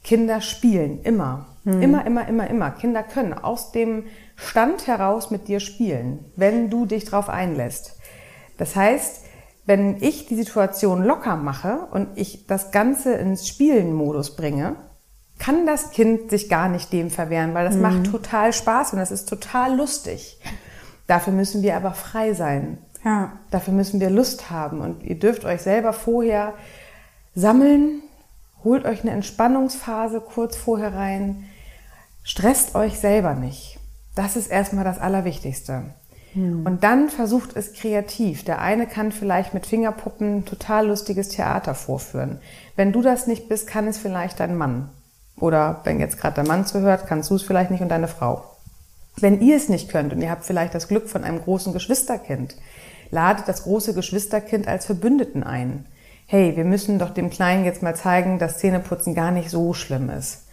Kinder 0.03 0.41
spielen 0.41 1.01
immer. 1.03 1.45
Immer, 1.79 2.05
immer, 2.05 2.27
immer, 2.27 2.49
immer. 2.49 2.71
Kinder 2.71 3.03
können 3.03 3.33
aus 3.33 3.71
dem 3.71 4.03
Stand 4.35 4.85
heraus 4.85 5.31
mit 5.31 5.47
dir 5.47 5.61
spielen, 5.61 6.25
wenn 6.35 6.69
du 6.69 6.85
dich 6.85 7.05
darauf 7.05 7.29
einlässt. 7.29 7.97
Das 8.57 8.75
heißt, 8.75 9.23
wenn 9.65 10.03
ich 10.03 10.25
die 10.25 10.35
Situation 10.35 11.05
locker 11.05 11.37
mache 11.37 11.87
und 11.91 12.09
ich 12.15 12.47
das 12.47 12.71
Ganze 12.71 13.13
ins 13.13 13.47
Spielen-Modus 13.47 14.35
bringe, 14.35 14.75
kann 15.39 15.65
das 15.65 15.91
Kind 15.91 16.29
sich 16.29 16.49
gar 16.49 16.67
nicht 16.67 16.91
dem 16.91 17.11
verwehren, 17.11 17.53
weil 17.53 17.63
das 17.63 17.77
macht 17.77 18.11
total 18.11 18.51
Spaß 18.51 18.91
und 18.91 18.99
das 18.99 19.11
ist 19.11 19.29
total 19.29 19.77
lustig. 19.77 20.37
Dafür 21.07 21.33
müssen 21.33 21.61
wir 21.61 21.75
aber 21.75 21.93
frei 21.93 22.33
sein. 22.33 22.77
Ja. 23.03 23.33
Dafür 23.49 23.73
müssen 23.73 23.99
wir 23.99 24.09
Lust 24.09 24.49
haben 24.49 24.81
und 24.81 25.03
ihr 25.03 25.17
dürft 25.17 25.45
euch 25.45 25.61
selber 25.61 25.93
vorher 25.93 26.53
sammeln, 27.33 28.01
holt 28.63 28.85
euch 28.85 29.01
eine 29.01 29.11
Entspannungsphase 29.11 30.21
kurz 30.21 30.55
vorher 30.55 30.93
rein, 30.93 31.45
stresst 32.23 32.75
euch 32.75 32.99
selber 32.99 33.33
nicht. 33.33 33.79
Das 34.15 34.35
ist 34.35 34.51
erstmal 34.51 34.83
das 34.83 34.99
Allerwichtigste. 34.99 35.83
Und 36.33 36.83
dann 36.83 37.09
versucht 37.09 37.57
es 37.57 37.73
kreativ. 37.73 38.45
Der 38.45 38.61
eine 38.61 38.87
kann 38.87 39.11
vielleicht 39.11 39.53
mit 39.53 39.65
Fingerpuppen 39.65 40.45
total 40.45 40.87
lustiges 40.87 41.27
Theater 41.27 41.75
vorführen. 41.75 42.39
Wenn 42.77 42.93
du 42.93 43.01
das 43.01 43.27
nicht 43.27 43.49
bist, 43.49 43.67
kann 43.67 43.85
es 43.87 43.97
vielleicht 43.97 44.39
dein 44.39 44.55
Mann. 44.55 44.89
Oder 45.37 45.81
wenn 45.83 45.99
jetzt 45.99 46.19
gerade 46.19 46.35
der 46.35 46.47
Mann 46.47 46.65
zuhört, 46.65 47.05
kannst 47.05 47.29
du 47.29 47.35
es 47.35 47.43
vielleicht 47.43 47.69
nicht 47.69 47.81
und 47.81 47.89
deine 47.89 48.07
Frau. 48.07 48.45
Wenn 49.17 49.41
ihr 49.41 49.55
es 49.57 49.69
nicht 49.69 49.89
könnt 49.89 50.13
und 50.13 50.21
ihr 50.21 50.29
habt 50.31 50.45
vielleicht 50.45 50.73
das 50.73 50.87
Glück 50.87 51.09
von 51.09 51.23
einem 51.23 51.41
großen 51.41 51.73
Geschwisterkind, 51.73 52.55
ladet 53.11 53.47
das 53.47 53.63
große 53.63 53.93
Geschwisterkind 53.93 54.67
als 54.67 54.85
Verbündeten 54.85 55.43
ein. 55.43 55.85
Hey, 56.27 56.55
wir 56.55 56.63
müssen 56.63 56.97
doch 56.97 57.09
dem 57.13 57.29
Kleinen 57.29 57.65
jetzt 57.65 57.83
mal 57.83 57.95
zeigen, 57.95 58.39
dass 58.39 58.59
Zähneputzen 58.59 59.13
gar 59.13 59.31
nicht 59.31 59.49
so 59.49 59.73
schlimm 59.73 60.09
ist. 60.09 60.43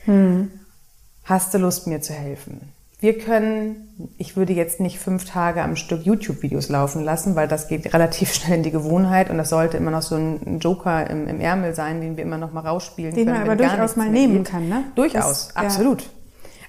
Hast 1.24 1.54
du 1.54 1.58
Lust, 1.58 1.86
mir 1.86 2.00
zu 2.00 2.12
helfen? 2.12 2.72
Wir 3.00 3.16
können, 3.16 4.10
ich 4.18 4.36
würde 4.36 4.52
jetzt 4.54 4.80
nicht 4.80 4.98
fünf 4.98 5.24
Tage 5.24 5.62
am 5.62 5.76
Stück 5.76 6.04
YouTube-Videos 6.04 6.68
laufen 6.68 7.04
lassen, 7.04 7.36
weil 7.36 7.46
das 7.46 7.68
geht 7.68 7.94
relativ 7.94 8.32
schnell 8.34 8.56
in 8.56 8.62
die 8.64 8.72
Gewohnheit 8.72 9.30
und 9.30 9.38
das 9.38 9.50
sollte 9.50 9.76
immer 9.76 9.92
noch 9.92 10.02
so 10.02 10.16
ein 10.16 10.58
Joker 10.58 11.08
im, 11.08 11.28
im 11.28 11.40
Ärmel 11.40 11.76
sein, 11.76 12.00
den 12.00 12.16
wir 12.16 12.24
immer 12.24 12.38
noch 12.38 12.52
mal 12.52 12.62
rausspielen 12.66 13.14
Den 13.14 13.26
können. 13.26 13.38
man 13.38 13.46
wenn 13.58 13.64
aber 13.66 13.76
durchaus 13.76 13.94
mal 13.96 14.08
nehmen 14.10 14.38
geht. 14.38 14.46
kann, 14.50 14.68
ne? 14.68 14.82
Durchaus, 14.96 15.50
Das- 15.54 15.76
ja. 15.76 15.84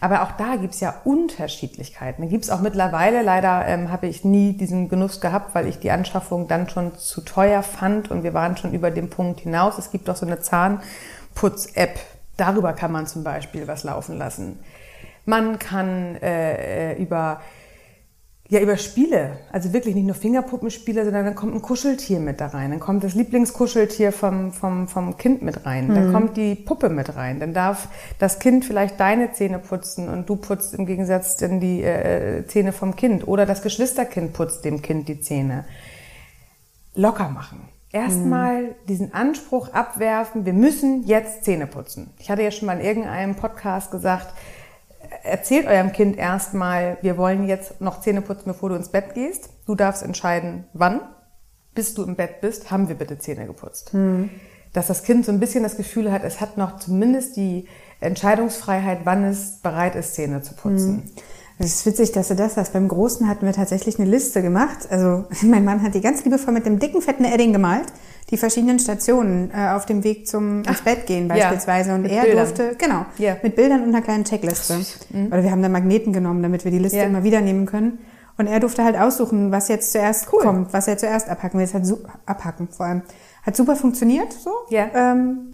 Aber 0.01 0.23
auch 0.23 0.31
da 0.33 0.55
gibt's 0.55 0.79
ja 0.79 0.95
Unterschiedlichkeiten. 1.03 2.29
Gibt's 2.29 2.49
auch 2.49 2.61
mittlerweile, 2.61 3.21
leider 3.21 3.65
ähm, 3.67 3.91
habe 3.91 4.07
ich 4.07 4.23
nie 4.23 4.53
diesen 4.53 4.87
Genuss 4.87 5.19
gehabt, 5.19 5.53
weil 5.55 5.67
ich 5.67 5.79
die 5.79 5.91
Anschaffung 5.91 6.47
dann 6.47 6.69
schon 6.69 6.97
zu 6.97 7.21
teuer 7.21 7.63
fand 7.63 8.09
und 8.09 8.23
wir 8.23 8.33
waren 8.33 8.55
schon 8.55 8.73
über 8.73 8.91
den 8.91 9.09
Punkt 9.09 9.41
hinaus. 9.41 9.77
Es 9.77 9.91
gibt 9.91 10.07
doch 10.07 10.15
so 10.15 10.25
eine 10.25 10.39
Zahnputz-App. 10.39 11.99
Darüber 12.37 12.71
kann 12.73 12.93
man 12.93 13.07
zum 13.07 13.23
Beispiel 13.23 13.67
was 13.67 13.83
laufen 13.83 14.17
lassen. 14.17 14.59
Man 15.25 15.59
kann 15.59 16.15
äh, 16.15 16.93
äh, 16.93 17.01
über 17.01 17.41
ja, 18.51 18.59
über 18.61 18.77
Spiele, 18.77 19.37
also 19.51 19.73
wirklich 19.73 19.93
nicht 19.93 20.07
nur 20.07 20.15
Fingerpuppenspiele, 20.15 21.05
sondern 21.05 21.23
dann 21.23 21.35
kommt 21.35 21.53
ein 21.53 21.61
Kuscheltier 21.61 22.19
mit 22.19 22.41
da 22.41 22.47
rein, 22.47 22.71
dann 22.71 22.79
kommt 22.79 23.03
das 23.03 23.13
Lieblingskuscheltier 23.13 24.11
vom, 24.11 24.51
vom, 24.51 24.87
vom 24.87 25.17
Kind 25.17 25.43
mit 25.43 25.67
rein, 25.67 25.93
dann 25.93 26.11
kommt 26.11 26.35
die 26.35 26.55
Puppe 26.55 26.89
mit 26.89 27.15
rein, 27.15 27.39
dann 27.39 27.53
darf 27.53 27.89
das 28.17 28.39
Kind 28.39 28.65
vielleicht 28.65 28.99
deine 28.99 29.33
Zähne 29.33 29.59
putzen 29.59 30.09
und 30.09 30.27
du 30.27 30.35
putzt 30.35 30.73
im 30.73 30.87
Gegensatz 30.87 31.37
dann 31.37 31.59
die 31.59 31.83
äh, 31.83 32.43
Zähne 32.47 32.71
vom 32.71 32.95
Kind. 32.95 33.27
Oder 33.27 33.45
das 33.45 33.61
Geschwisterkind 33.61 34.33
putzt 34.33 34.65
dem 34.65 34.81
Kind 34.81 35.07
die 35.07 35.21
Zähne. 35.21 35.65
Locker 36.95 37.29
machen. 37.29 37.69
Erstmal 37.91 38.75
diesen 38.87 39.13
Anspruch 39.13 39.73
abwerfen, 39.73 40.45
wir 40.45 40.53
müssen 40.53 41.05
jetzt 41.05 41.43
Zähne 41.43 41.67
putzen. 41.67 42.11
Ich 42.19 42.31
hatte 42.31 42.41
ja 42.41 42.51
schon 42.51 42.65
mal 42.65 42.79
in 42.79 42.85
irgendeinem 42.85 43.35
Podcast 43.35 43.91
gesagt, 43.91 44.33
erzählt 45.29 45.67
eurem 45.67 45.91
Kind 45.91 46.17
erstmal, 46.17 46.97
wir 47.01 47.17
wollen 47.17 47.47
jetzt 47.47 47.81
noch 47.81 48.01
Zähne 48.01 48.21
putzen, 48.21 48.43
bevor 48.45 48.69
du 48.69 48.75
ins 48.75 48.89
Bett 48.89 49.13
gehst. 49.13 49.49
Du 49.65 49.75
darfst 49.75 50.03
entscheiden, 50.03 50.65
wann. 50.73 51.01
Bis 51.75 51.93
du 51.93 52.03
im 52.03 52.15
Bett 52.15 52.41
bist, 52.41 52.71
haben 52.71 52.89
wir 52.89 52.95
bitte 52.95 53.19
Zähne 53.19 53.45
geputzt. 53.45 53.91
Dass 54.73 54.87
das 54.87 55.03
Kind 55.03 55.25
so 55.25 55.31
ein 55.31 55.39
bisschen 55.39 55.63
das 55.63 55.77
Gefühl 55.77 56.11
hat, 56.11 56.23
es 56.23 56.41
hat 56.41 56.57
noch 56.57 56.77
zumindest 56.79 57.37
die 57.37 57.67
Entscheidungsfreiheit, 58.01 58.99
wann 59.03 59.23
es 59.23 59.59
bereit 59.61 59.95
ist, 59.95 60.15
Zähne 60.15 60.41
zu 60.41 60.55
putzen. 60.55 61.11
Es 61.61 61.75
ist 61.75 61.85
witzig, 61.85 62.13
dass 62.13 62.29
du 62.29 62.35
das 62.35 62.55
hast. 62.55 62.71
Beim 62.71 62.87
Großen 62.87 63.27
hatten 63.27 63.45
wir 63.45 63.51
tatsächlich 63.51 63.99
eine 63.99 64.09
Liste 64.09 64.41
gemacht. 64.41 64.87
Also 64.89 65.25
mein 65.43 65.65
Mann 65.65 65.83
hat 65.83 65.93
die 65.93 66.01
ganz 66.01 66.23
liebevoll 66.23 66.53
mit 66.53 66.65
dem 66.65 66.79
dicken, 66.79 67.01
fetten 67.01 67.25
Edding 67.25 67.51
gemalt. 67.51 67.87
Die 68.29 68.37
verschiedenen 68.37 68.77
Stationen 68.79 69.49
äh, 69.51 69.69
auf 69.69 69.85
dem 69.87 70.03
Weg 70.03 70.27
zum 70.27 70.63
ins 70.63 70.81
Bett 70.81 71.07
gehen 71.07 71.27
ja, 71.29 71.33
beispielsweise. 71.35 71.95
Und 71.95 72.03
mit 72.03 72.11
er 72.11 72.21
Bildern. 72.23 72.45
durfte, 72.45 72.75
genau, 72.77 73.05
Ja. 73.17 73.37
mit 73.41 73.55
Bildern 73.55 73.81
und 73.81 73.89
einer 73.89 74.01
kleinen 74.03 74.23
Checkliste. 74.23 74.77
Oder 75.27 75.43
wir 75.43 75.51
haben 75.51 75.63
da 75.63 75.69
Magneten 75.69 76.13
genommen, 76.13 76.43
damit 76.43 76.63
wir 76.63 76.71
die 76.71 76.79
Liste 76.79 76.97
Ja. 76.99 77.03
immer 77.05 77.23
wieder 77.23 77.41
nehmen 77.41 77.65
können. 77.65 77.99
Und 78.37 78.47
er 78.47 78.59
durfte 78.59 78.83
halt 78.83 78.95
aussuchen, 78.97 79.51
was 79.51 79.67
jetzt 79.67 79.91
zuerst 79.91 80.31
Cool. 80.31 80.41
kommt, 80.43 80.73
was 80.73 80.87
er 80.87 80.97
zuerst 80.97 81.27
abhacken 81.27 81.59
will. 81.59 81.65
Es 81.65 81.73
hat 81.73 81.83
abhacken 82.25 82.69
vor 82.69 82.85
allem. 82.85 83.01
Hat 83.43 83.55
super 83.57 83.75
funktioniert, 83.75 84.31
so. 84.31 84.51
Ja. 84.69 84.87
Ähm, 84.93 85.53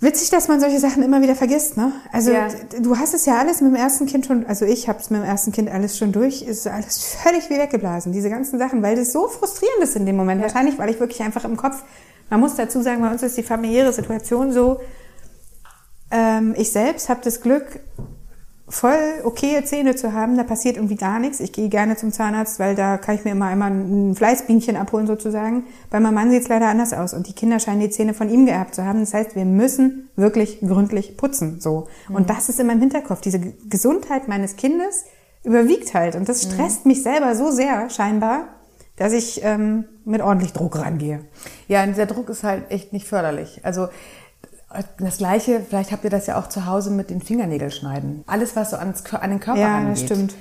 Witzig, 0.00 0.30
dass 0.30 0.46
man 0.46 0.60
solche 0.60 0.78
Sachen 0.78 1.02
immer 1.02 1.22
wieder 1.22 1.34
vergisst, 1.34 1.76
ne? 1.76 1.92
Also 2.12 2.30
Ja. 2.30 2.46
du 2.80 2.96
hast 2.98 3.14
es 3.14 3.26
ja 3.26 3.36
alles 3.38 3.60
mit 3.60 3.72
dem 3.72 3.76
ersten 3.76 4.06
Kind 4.06 4.26
schon, 4.26 4.46
also 4.46 4.64
ich 4.64 4.88
habe 4.88 5.00
es 5.00 5.10
mit 5.10 5.20
dem 5.20 5.24
ersten 5.26 5.50
Kind 5.50 5.68
alles 5.68 5.98
schon 5.98 6.12
durch, 6.12 6.42
ist 6.42 6.68
alles 6.68 7.02
völlig 7.02 7.50
wie 7.50 7.58
weggeblasen, 7.58 8.12
diese 8.12 8.30
ganzen 8.30 8.60
Sachen, 8.60 8.80
weil 8.82 8.94
das 8.94 9.12
so 9.12 9.26
frustrierend 9.26 9.82
ist 9.82 9.96
in 9.96 10.06
dem 10.06 10.16
Moment. 10.16 10.40
Wahrscheinlich, 10.40 10.78
weil 10.78 10.88
ich 10.90 11.00
wirklich 11.00 11.20
einfach 11.22 11.44
im 11.44 11.56
Kopf, 11.56 11.82
man 12.30 12.38
muss 12.38 12.54
dazu 12.54 12.80
sagen, 12.80 13.02
bei 13.02 13.10
uns 13.10 13.24
ist 13.24 13.36
die 13.36 13.42
familiäre 13.42 13.92
Situation 13.92 14.52
so, 14.52 14.78
ähm, 16.12 16.54
ich 16.56 16.70
selbst 16.70 17.08
habe 17.08 17.20
das 17.24 17.40
Glück, 17.40 17.80
voll 18.68 19.22
okaye 19.24 19.64
Zähne 19.64 19.96
zu 19.96 20.12
haben, 20.12 20.36
da 20.36 20.42
passiert 20.42 20.76
irgendwie 20.76 20.96
gar 20.96 21.18
nichts. 21.18 21.40
Ich 21.40 21.52
gehe 21.52 21.68
gerne 21.68 21.96
zum 21.96 22.12
Zahnarzt, 22.12 22.58
weil 22.58 22.74
da 22.74 22.98
kann 22.98 23.14
ich 23.14 23.24
mir 23.24 23.32
immer 23.32 23.46
einmal 23.46 23.70
ein 23.70 24.14
Fleißbienchen 24.14 24.76
abholen 24.76 25.06
sozusagen. 25.06 25.64
Bei 25.90 26.00
meinem 26.00 26.14
Mann 26.14 26.30
sieht 26.30 26.42
es 26.42 26.48
leider 26.48 26.68
anders 26.68 26.92
aus 26.92 27.14
und 27.14 27.26
die 27.28 27.32
Kinder 27.32 27.60
scheinen 27.60 27.80
die 27.80 27.90
Zähne 27.90 28.14
von 28.14 28.28
ihm 28.28 28.46
geerbt 28.46 28.74
zu 28.74 28.84
haben. 28.84 29.00
Das 29.00 29.14
heißt, 29.14 29.36
wir 29.36 29.44
müssen 29.44 30.10
wirklich 30.16 30.60
gründlich 30.60 31.16
putzen, 31.16 31.60
so. 31.60 31.88
Und 32.08 32.30
das 32.30 32.48
ist 32.48 32.60
in 32.60 32.66
meinem 32.66 32.80
Hinterkopf. 32.80 33.20
Diese 33.20 33.40
Gesundheit 33.40 34.28
meines 34.28 34.56
Kindes 34.56 35.04
überwiegt 35.44 35.94
halt 35.94 36.14
und 36.16 36.28
das 36.28 36.42
stresst 36.42 36.84
mich 36.84 37.02
selber 37.02 37.34
so 37.34 37.50
sehr 37.50 37.88
scheinbar, 37.90 38.48
dass 38.96 39.12
ich 39.12 39.42
ähm, 39.44 39.84
mit 40.04 40.20
ordentlich 40.20 40.52
Druck 40.52 40.78
rangehe. 40.78 41.20
Ja, 41.68 41.84
und 41.84 41.90
dieser 41.90 42.06
Druck 42.06 42.28
ist 42.28 42.42
halt 42.42 42.70
echt 42.70 42.92
nicht 42.92 43.06
förderlich. 43.06 43.60
Also 43.62 43.88
das 44.98 45.18
Gleiche, 45.18 45.60
vielleicht 45.66 45.92
habt 45.92 46.04
ihr 46.04 46.10
das 46.10 46.26
ja 46.26 46.38
auch 46.38 46.48
zu 46.48 46.66
Hause 46.66 46.90
mit 46.90 47.10
den 47.10 47.20
Fingernägeln 47.22 47.70
schneiden. 47.70 48.22
Alles, 48.26 48.54
was 48.56 48.70
so 48.70 48.76
ans, 48.76 49.04
an 49.14 49.30
den 49.30 49.40
Körper 49.40 49.60
Ja, 49.60 49.74
rangeht. 49.76 49.92
das 49.92 50.00
stimmt. 50.02 50.34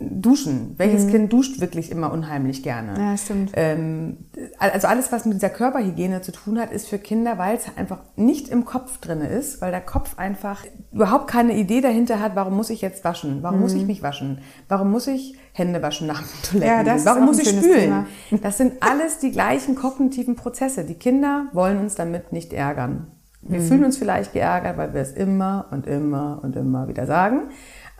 Duschen. 0.00 0.74
Welches 0.76 1.06
Kind 1.06 1.32
duscht 1.32 1.60
wirklich 1.60 1.92
immer 1.92 2.12
unheimlich 2.12 2.64
gerne? 2.64 2.92
Mhm. 2.92 2.98
Ja, 2.98 3.16
stimmt. 3.16 3.52
Ähm, 3.54 4.26
also 4.58 4.88
alles, 4.88 5.12
was 5.12 5.24
mit 5.24 5.34
dieser 5.36 5.50
Körperhygiene 5.50 6.20
zu 6.20 6.32
tun 6.32 6.58
hat, 6.58 6.72
ist 6.72 6.88
für 6.88 6.98
Kinder, 6.98 7.38
weil 7.38 7.56
es 7.56 7.66
einfach 7.76 8.00
nicht 8.16 8.48
im 8.48 8.64
Kopf 8.64 8.98
drin 8.98 9.20
ist, 9.20 9.60
weil 9.60 9.70
der 9.70 9.80
Kopf 9.80 10.18
einfach 10.18 10.64
überhaupt 10.92 11.28
keine 11.30 11.56
Idee 11.56 11.80
dahinter 11.80 12.18
hat, 12.18 12.34
warum 12.34 12.56
muss 12.56 12.70
ich 12.70 12.80
jetzt 12.80 13.04
waschen? 13.04 13.42
Warum 13.44 13.60
muss 13.60 13.74
ich 13.74 13.86
mich 13.86 14.02
waschen? 14.02 14.40
Warum 14.68 14.90
muss 14.90 15.06
ich 15.06 15.36
Hände 15.52 15.80
waschen 15.80 16.08
nach 16.08 16.22
dem 16.22 16.42
Toiletten? 16.42 16.58
Mhm. 16.58 16.76
Ja, 16.78 16.82
das 16.82 17.00
ist 17.02 17.06
warum 17.06 17.24
muss 17.26 17.38
ich 17.38 17.48
spülen? 17.48 17.78
Thema. 17.78 18.06
Das 18.42 18.58
sind 18.58 18.82
alles 18.82 19.18
die 19.18 19.30
gleichen 19.30 19.76
kognitiven 19.76 20.34
Prozesse. 20.34 20.84
Die 20.84 20.94
Kinder 20.94 21.46
wollen 21.52 21.78
uns 21.78 21.94
damit 21.94 22.32
nicht 22.32 22.52
ärgern. 22.52 23.12
Wir 23.40 23.60
fühlen 23.60 23.84
uns 23.84 23.96
vielleicht 23.96 24.32
geärgert, 24.32 24.76
weil 24.76 24.94
wir 24.94 25.00
es 25.00 25.12
immer 25.12 25.66
und 25.70 25.86
immer 25.86 26.40
und 26.42 26.56
immer 26.56 26.88
wieder 26.88 27.06
sagen. 27.06 27.50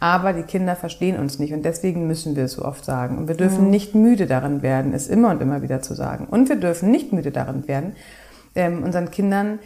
Aber 0.00 0.32
die 0.32 0.42
Kinder 0.42 0.76
verstehen 0.76 1.18
uns 1.18 1.38
nicht 1.38 1.52
und 1.52 1.64
deswegen 1.64 2.06
müssen 2.06 2.36
wir 2.36 2.44
es 2.44 2.52
so 2.52 2.64
oft 2.64 2.84
sagen. 2.84 3.18
Und 3.18 3.28
wir 3.28 3.34
dürfen 3.34 3.68
nicht 3.70 3.94
müde 3.94 4.26
darin 4.26 4.62
werden, 4.62 4.94
es 4.94 5.08
immer 5.08 5.30
und 5.30 5.42
immer 5.42 5.62
wieder 5.62 5.82
zu 5.82 5.94
sagen. 5.94 6.26
Und 6.30 6.48
wir 6.48 6.56
dürfen 6.56 6.90
nicht 6.90 7.12
müde 7.12 7.32
darin 7.32 7.66
werden, 7.66 7.96
ähm, 8.54 8.84
unseren 8.84 9.10
Kindern 9.10 9.58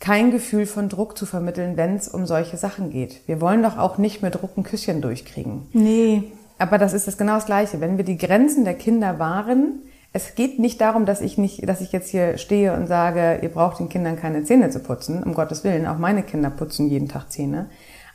kein 0.00 0.32
Gefühl 0.32 0.66
von 0.66 0.88
Druck 0.88 1.16
zu 1.16 1.24
vermitteln, 1.24 1.76
wenn 1.76 1.94
es 1.94 2.08
um 2.08 2.26
solche 2.26 2.56
Sachen 2.56 2.90
geht. 2.90 3.26
Wir 3.26 3.40
wollen 3.40 3.62
doch 3.62 3.78
auch 3.78 3.96
nicht 3.96 4.22
mit 4.22 4.34
Druck 4.34 4.56
ein 4.56 4.64
Küsschen 4.64 5.00
durchkriegen. 5.00 5.68
Nee. 5.72 6.24
Aber 6.58 6.78
das 6.78 6.92
ist 6.92 7.06
das 7.06 7.16
genau 7.16 7.34
das 7.34 7.46
Gleiche. 7.46 7.80
Wenn 7.80 7.96
wir 7.96 8.04
die 8.04 8.18
Grenzen 8.18 8.64
der 8.64 8.74
Kinder 8.74 9.18
wahren, 9.18 9.82
es 10.16 10.36
geht 10.36 10.60
nicht 10.60 10.80
darum, 10.80 11.06
dass 11.06 11.20
ich 11.20 11.38
nicht, 11.38 11.68
dass 11.68 11.80
ich 11.80 11.90
jetzt 11.90 12.08
hier 12.08 12.38
stehe 12.38 12.72
und 12.72 12.86
sage, 12.86 13.40
ihr 13.42 13.48
braucht 13.48 13.80
den 13.80 13.88
Kindern 13.88 14.16
keine 14.16 14.44
Zähne 14.44 14.70
zu 14.70 14.78
putzen. 14.78 15.24
Um 15.24 15.34
Gottes 15.34 15.64
Willen, 15.64 15.88
auch 15.88 15.98
meine 15.98 16.22
Kinder 16.22 16.50
putzen 16.50 16.88
jeden 16.88 17.08
Tag 17.08 17.32
Zähne. 17.32 17.66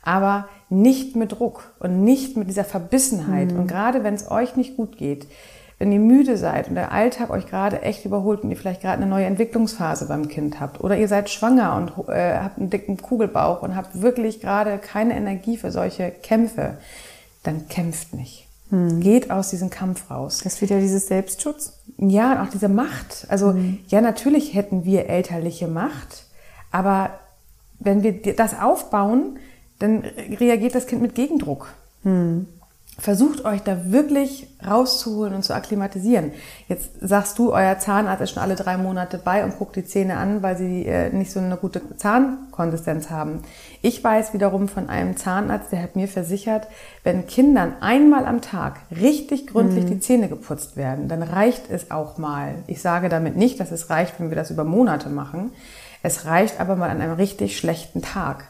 Aber 0.02 0.48
nicht 0.70 1.14
mit 1.14 1.32
Druck 1.32 1.74
und 1.78 2.02
nicht 2.02 2.38
mit 2.38 2.48
dieser 2.48 2.64
Verbissenheit. 2.64 3.52
Und 3.52 3.66
gerade 3.66 4.02
wenn 4.02 4.14
es 4.14 4.30
euch 4.30 4.56
nicht 4.56 4.78
gut 4.78 4.96
geht, 4.96 5.26
wenn 5.78 5.92
ihr 5.92 6.00
müde 6.00 6.38
seid 6.38 6.68
und 6.68 6.74
der 6.74 6.90
Alltag 6.90 7.28
euch 7.28 7.46
gerade 7.46 7.82
echt 7.82 8.06
überholt 8.06 8.42
und 8.42 8.50
ihr 8.50 8.56
vielleicht 8.56 8.80
gerade 8.80 9.02
eine 9.02 9.10
neue 9.10 9.26
Entwicklungsphase 9.26 10.08
beim 10.08 10.28
Kind 10.28 10.58
habt 10.58 10.80
oder 10.82 10.96
ihr 10.96 11.08
seid 11.08 11.28
schwanger 11.28 11.76
und 11.76 12.08
äh, 12.08 12.38
habt 12.38 12.58
einen 12.58 12.70
dicken 12.70 12.96
Kugelbauch 12.96 13.62
und 13.62 13.76
habt 13.76 14.00
wirklich 14.00 14.40
gerade 14.40 14.78
keine 14.78 15.16
Energie 15.16 15.58
für 15.58 15.70
solche 15.70 16.10
Kämpfe, 16.10 16.78
dann 17.42 17.68
kämpft 17.68 18.14
nicht. 18.14 18.49
Geht 18.70 19.30
aus 19.30 19.50
diesem 19.50 19.68
Kampf 19.68 20.10
raus. 20.10 20.40
Das 20.44 20.54
ist 20.54 20.62
wieder 20.62 20.78
dieses 20.78 21.08
Selbstschutz. 21.08 21.80
Ja, 21.98 22.32
und 22.32 22.38
auch 22.38 22.50
diese 22.50 22.68
Macht. 22.68 23.26
Also, 23.28 23.54
ja, 23.88 24.00
natürlich 24.00 24.54
hätten 24.54 24.84
wir 24.84 25.08
elterliche 25.08 25.66
Macht, 25.66 26.26
aber 26.70 27.18
wenn 27.80 28.02
wir 28.02 28.36
das 28.36 28.58
aufbauen, 28.58 29.38
dann 29.80 30.04
reagiert 30.38 30.74
das 30.74 30.86
Kind 30.86 31.02
mit 31.02 31.14
Gegendruck. 31.14 31.72
Versucht 33.00 33.46
euch 33.46 33.62
da 33.62 33.90
wirklich 33.90 34.46
rauszuholen 34.66 35.32
und 35.32 35.42
zu 35.42 35.54
akklimatisieren. 35.54 36.32
Jetzt 36.68 36.90
sagst 37.00 37.38
du, 37.38 37.50
euer 37.50 37.78
Zahnarzt 37.78 38.20
ist 38.20 38.32
schon 38.32 38.42
alle 38.42 38.56
drei 38.56 38.76
Monate 38.76 39.16
bei 39.16 39.42
und 39.42 39.56
guckt 39.58 39.76
die 39.76 39.86
Zähne 39.86 40.18
an, 40.18 40.42
weil 40.42 40.58
sie 40.58 40.84
äh, 40.84 41.10
nicht 41.10 41.32
so 41.32 41.40
eine 41.40 41.56
gute 41.56 41.80
Zahnkonsistenz 41.96 43.08
haben. 43.08 43.40
Ich 43.80 44.04
weiß 44.04 44.34
wiederum 44.34 44.68
von 44.68 44.90
einem 44.90 45.16
Zahnarzt, 45.16 45.72
der 45.72 45.82
hat 45.82 45.96
mir 45.96 46.08
versichert, 46.08 46.66
wenn 47.02 47.26
Kindern 47.26 47.72
einmal 47.80 48.26
am 48.26 48.42
Tag 48.42 48.80
richtig 48.90 49.46
gründlich 49.46 49.86
die 49.86 50.00
Zähne 50.00 50.28
geputzt 50.28 50.76
werden, 50.76 51.08
dann 51.08 51.22
reicht 51.22 51.70
es 51.70 51.90
auch 51.90 52.18
mal. 52.18 52.56
Ich 52.66 52.82
sage 52.82 53.08
damit 53.08 53.34
nicht, 53.34 53.60
dass 53.60 53.72
es 53.72 53.88
reicht, 53.88 54.20
wenn 54.20 54.28
wir 54.28 54.36
das 54.36 54.50
über 54.50 54.64
Monate 54.64 55.08
machen. 55.08 55.52
Es 56.02 56.26
reicht 56.26 56.60
aber 56.60 56.76
mal 56.76 56.90
an 56.90 57.00
einem 57.00 57.14
richtig 57.14 57.56
schlechten 57.56 58.02
Tag. 58.02 58.44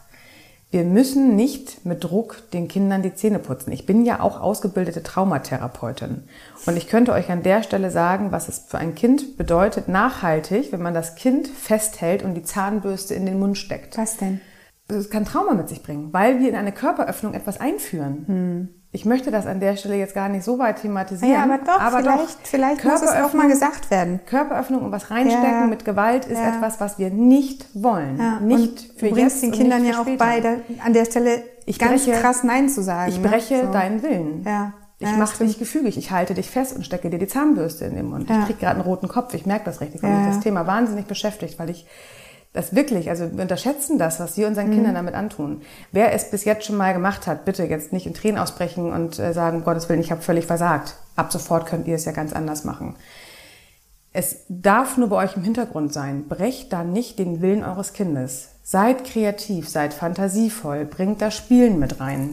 Wir 0.72 0.84
müssen 0.84 1.34
nicht 1.34 1.84
mit 1.84 2.04
Druck 2.04 2.48
den 2.52 2.68
Kindern 2.68 3.02
die 3.02 3.14
Zähne 3.14 3.40
putzen. 3.40 3.72
Ich 3.72 3.86
bin 3.86 4.04
ja 4.04 4.20
auch 4.20 4.40
ausgebildete 4.40 5.02
Traumatherapeutin. 5.02 6.22
Und 6.64 6.76
ich 6.76 6.86
könnte 6.86 7.12
euch 7.12 7.28
an 7.28 7.42
der 7.42 7.64
Stelle 7.64 7.90
sagen, 7.90 8.30
was 8.30 8.48
es 8.48 8.66
für 8.68 8.78
ein 8.78 8.94
Kind 8.94 9.36
bedeutet, 9.36 9.88
nachhaltig, 9.88 10.70
wenn 10.70 10.82
man 10.82 10.94
das 10.94 11.16
Kind 11.16 11.48
festhält 11.48 12.22
und 12.22 12.34
die 12.34 12.44
Zahnbürste 12.44 13.14
in 13.14 13.26
den 13.26 13.40
Mund 13.40 13.58
steckt. 13.58 13.98
Was 13.98 14.16
denn? 14.16 14.40
Das 14.86 15.10
kann 15.10 15.24
Trauma 15.24 15.54
mit 15.54 15.68
sich 15.68 15.82
bringen, 15.82 16.12
weil 16.12 16.38
wir 16.38 16.48
in 16.48 16.56
eine 16.56 16.72
Körperöffnung 16.72 17.34
etwas 17.34 17.60
einführen. 17.60 18.79
Ich 18.92 19.04
möchte 19.04 19.30
das 19.30 19.46
an 19.46 19.60
der 19.60 19.76
Stelle 19.76 19.94
jetzt 19.94 20.14
gar 20.16 20.28
nicht 20.28 20.42
so 20.44 20.58
weit 20.58 20.82
thematisieren. 20.82 21.32
Ja, 21.32 21.44
aber 21.44 21.58
doch, 22.02 22.18
vielleicht, 22.18 22.38
vielleicht 22.48 22.84
muss 22.84 23.02
es 23.02 23.10
auch 23.12 23.32
mal 23.34 23.46
gesagt 23.48 23.88
werden. 23.90 24.18
Körperöffnung 24.26 24.82
und 24.82 24.90
was 24.90 25.12
reinstecken 25.12 25.44
Ja. 25.60 25.66
mit 25.66 25.84
Gewalt 25.84 26.24
ist 26.26 26.38
Ja. 26.40 26.48
etwas, 26.56 26.80
was 26.80 26.98
wir 26.98 27.10
nicht 27.10 27.66
wollen. 27.74 28.18
Ja, 28.18 28.40
nicht 28.40 28.90
und 28.90 28.98
für 28.98 29.08
du 29.10 29.14
bringst 29.14 29.42
den 29.44 29.52
Kindern 29.52 29.84
ja 29.84 30.00
auch 30.00 30.06
bei, 30.18 30.42
an 30.84 30.92
der 30.92 31.04
Stelle 31.04 31.42
Ich 31.66 31.78
ganz 31.78 32.04
breche- 32.04 32.20
krass 32.20 32.42
Nein 32.42 32.68
zu 32.68 32.82
sagen. 32.82 33.12
Ich 33.12 33.20
ne? 33.20 33.28
breche 33.28 33.66
So. 33.66 33.72
deinen 33.72 34.02
Willen. 34.02 34.42
Ja. 34.44 34.72
Ich 34.98 35.16
mache 35.16 35.44
dich 35.44 35.58
gefügig. 35.58 35.96
Ich 35.96 36.10
halte 36.10 36.34
dich 36.34 36.50
fest 36.50 36.74
und 36.76 36.84
stecke 36.84 37.08
dir 37.10 37.18
die 37.18 37.28
Zahnbürste 37.28 37.84
in 37.86 37.94
den 37.94 38.10
Mund. 38.10 38.28
Ich 38.28 38.46
krieg 38.46 38.58
gerade 38.58 38.74
einen 38.74 38.82
roten 38.84 39.06
Kopf. 39.08 39.32
Ich 39.34 39.46
merke 39.46 39.64
das 39.64 39.80
richtig, 39.80 40.02
weil 40.02 40.10
mich 40.10 40.26
das 40.26 40.40
Thema 40.40 40.66
wahnsinnig 40.66 41.06
beschäftigt, 41.06 41.58
weil 41.58 41.70
ich 41.70 41.86
das 42.52 42.74
wirklich, 42.74 43.08
also 43.10 43.30
wir 43.32 43.42
unterschätzen 43.42 43.98
das, 43.98 44.18
was 44.18 44.36
wir 44.36 44.46
Mhm. 44.46 44.50
unseren 44.50 44.70
Kindern 44.70 44.94
damit 44.94 45.14
antun. 45.14 45.62
Wer 45.92 46.12
es 46.12 46.30
bis 46.30 46.44
jetzt 46.44 46.64
schon 46.66 46.76
mal 46.76 46.92
gemacht 46.92 47.26
hat, 47.26 47.44
bitte 47.44 47.64
jetzt 47.64 47.92
nicht 47.92 48.06
in 48.06 48.14
Tränen 48.14 48.38
ausbrechen 48.38 48.92
und 48.92 49.18
äh, 49.18 49.32
sagen, 49.32 49.58
um 49.58 49.64
Gottes 49.64 49.88
Willen, 49.88 50.00
ich 50.00 50.10
habe 50.10 50.22
völlig 50.22 50.46
versagt. 50.46 50.96
Ab 51.16 51.32
sofort 51.32 51.66
könnt 51.66 51.86
ihr 51.86 51.94
es 51.94 52.04
ja 52.04 52.12
ganz 52.12 52.32
anders 52.32 52.64
machen. 52.64 52.96
Es 54.12 54.38
darf 54.48 54.96
nur 54.96 55.08
bei 55.08 55.16
euch 55.24 55.36
im 55.36 55.44
Hintergrund 55.44 55.92
sein. 55.92 56.26
Brecht 56.26 56.72
da 56.72 56.82
nicht 56.82 57.20
den 57.20 57.40
Willen 57.40 57.62
eures 57.62 57.92
Kindes. 57.92 58.48
Seid 58.64 59.04
kreativ, 59.04 59.68
seid 59.68 59.94
fantasievoll, 59.94 60.84
bringt 60.84 61.22
das 61.22 61.36
Spielen 61.36 61.78
mit 61.78 62.00
rein. 62.00 62.30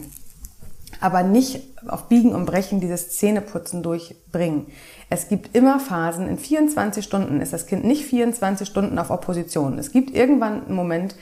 Aber 1.00 1.22
nicht 1.22 1.62
auf 1.86 2.08
Biegen 2.08 2.34
und 2.34 2.46
Brechen 2.46 2.80
dieses 2.80 3.10
Zähneputzen 3.16 3.84
durchbringen. 3.84 4.66
Es 5.10 5.28
gibt 5.28 5.56
immer 5.56 5.80
Phasen, 5.80 6.28
in 6.28 6.36
24 6.36 7.02
Stunden 7.02 7.40
ist 7.40 7.54
das 7.54 7.66
Kind 7.66 7.84
nicht 7.84 8.04
24 8.04 8.68
Stunden 8.68 8.98
auf 8.98 9.10
Opposition. 9.10 9.78
Es 9.78 9.90
gibt 9.90 10.14
irgendwann 10.14 10.66
einen 10.66 10.74
Moment, 10.74 11.14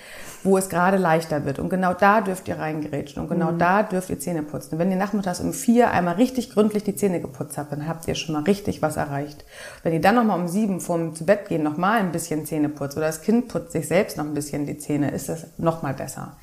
wo 0.42 0.58
es 0.58 0.68
gerade 0.68 0.96
leichter 0.96 1.44
wird. 1.44 1.58
Und 1.58 1.68
genau 1.68 1.94
da 1.94 2.20
dürft 2.20 2.48
ihr 2.48 2.58
reingerätschen. 2.58 3.22
Und 3.22 3.28
genau 3.28 3.52
da 3.52 3.82
dürft 3.84 4.10
ihr 4.10 4.18
Zähne 4.18 4.42
putzen. 4.42 4.74
Und 4.74 4.78
wenn 4.80 4.90
ihr 4.90 4.96
nachmittags 4.96 5.40
um 5.40 5.52
vier 5.52 5.90
einmal 5.90 6.14
richtig 6.14 6.50
gründlich 6.50 6.84
die 6.84 6.96
Zähne 6.96 7.20
geputzt 7.20 7.58
habt, 7.58 7.70
dann 7.70 7.86
habt 7.86 8.08
ihr 8.08 8.16
schon 8.16 8.34
mal 8.34 8.42
richtig 8.42 8.82
was 8.82 8.96
erreicht. 8.96 9.44
Wenn 9.84 9.92
ihr 9.92 10.00
dann 10.00 10.16
nochmal 10.16 10.40
um 10.40 10.48
sieben 10.48 10.80
vorm 10.80 11.14
zu 11.14 11.24
Bett 11.24 11.48
gehen 11.48 11.62
nochmal 11.62 12.00
ein 12.00 12.12
bisschen 12.12 12.44
Zähne 12.46 12.68
putzt 12.68 12.96
oder 12.96 13.06
das 13.06 13.22
Kind 13.22 13.48
putzt 13.48 13.72
sich 13.72 13.86
selbst 13.86 14.16
noch 14.16 14.24
ein 14.24 14.34
bisschen 14.34 14.66
die 14.66 14.78
Zähne, 14.78 15.10
ist 15.10 15.28
das 15.28 15.46
nochmal 15.58 15.94
besser. 15.94 16.36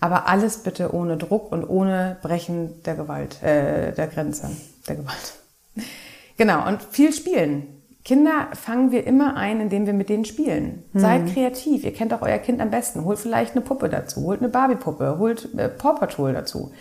Aber 0.00 0.28
alles 0.28 0.58
bitte 0.58 0.94
ohne 0.94 1.16
Druck 1.16 1.52
und 1.52 1.64
ohne 1.64 2.16
Brechen 2.22 2.82
der 2.84 2.94
Gewalt, 2.94 3.42
äh, 3.42 3.92
der 3.92 4.06
Grenze 4.06 4.50
der 4.88 4.96
Gewalt. 4.96 5.34
Genau, 6.42 6.66
und 6.66 6.82
viel 6.82 7.12
spielen. 7.12 7.68
Kinder 8.04 8.48
fangen 8.54 8.90
wir 8.90 9.06
immer 9.06 9.36
ein, 9.36 9.60
indem 9.60 9.86
wir 9.86 9.92
mit 9.92 10.08
denen 10.08 10.24
spielen. 10.24 10.82
Seid 10.92 11.32
kreativ. 11.32 11.84
Ihr 11.84 11.92
kennt 11.92 12.12
auch 12.12 12.22
euer 12.22 12.38
Kind 12.38 12.60
am 12.60 12.68
besten. 12.68 13.04
Holt 13.04 13.20
vielleicht 13.20 13.52
eine 13.52 13.60
Puppe 13.60 13.88
dazu, 13.88 14.22
holt 14.22 14.40
eine 14.40 14.48
Barbie-Puppe, 14.48 15.18
holt 15.20 15.54
äh, 15.56 15.68
Paw 15.68 16.00
Patrol 16.00 16.32
dazu. 16.32 16.72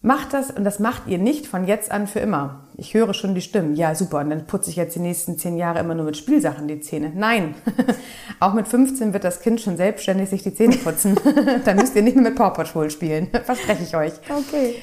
Macht 0.00 0.32
das, 0.32 0.50
und 0.50 0.64
das 0.64 0.78
macht 0.78 1.08
ihr 1.08 1.18
nicht 1.18 1.46
von 1.46 1.66
jetzt 1.66 1.90
an 1.90 2.06
für 2.06 2.20
immer. 2.20 2.68
Ich 2.78 2.94
höre 2.94 3.12
schon 3.12 3.34
die 3.34 3.42
Stimmen. 3.42 3.74
Ja, 3.74 3.94
super, 3.94 4.20
und 4.20 4.30
dann 4.30 4.46
putze 4.46 4.70
ich 4.70 4.76
jetzt 4.76 4.96
die 4.96 5.00
nächsten 5.00 5.36
zehn 5.36 5.58
Jahre 5.58 5.80
immer 5.80 5.94
nur 5.94 6.06
mit 6.06 6.16
Spielsachen 6.16 6.68
die 6.68 6.80
Zähne. 6.80 7.12
Nein, 7.14 7.54
auch 8.40 8.54
mit 8.54 8.66
15 8.66 9.12
wird 9.12 9.24
das 9.24 9.40
Kind 9.40 9.60
schon 9.60 9.76
selbstständig 9.76 10.30
sich 10.30 10.42
die 10.42 10.54
Zähne 10.54 10.76
putzen. 10.76 11.20
dann 11.66 11.76
müsst 11.76 11.94
ihr 11.94 12.02
nicht 12.02 12.16
mehr 12.16 12.30
mit 12.30 12.36
Paw 12.36 12.54
Patrol 12.54 12.88
spielen. 12.88 13.28
Verspreche 13.44 13.82
ich 13.82 13.94
euch. 13.94 14.14
Okay, 14.30 14.76